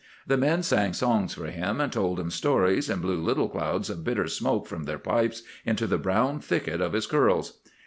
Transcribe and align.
The 0.25 0.35
men 0.35 0.63
sang 0.63 0.93
songs 0.93 1.35
for 1.35 1.45
him, 1.45 1.79
and 1.79 1.93
told 1.93 2.19
him 2.19 2.31
stories, 2.31 2.89
and 2.89 3.03
blew 3.03 3.21
little 3.21 3.47
clouds 3.47 3.87
of 3.87 4.03
bitter 4.03 4.25
smoke 4.25 4.65
from 4.65 4.85
their 4.85 4.97
pipes 4.97 5.43
into 5.63 5.85
the 5.85 5.99
brown 5.99 6.39
thicket 6.39 6.81
of 6.81 6.93
his 6.93 7.05
curls. 7.05 7.59